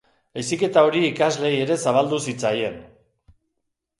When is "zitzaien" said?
2.31-2.79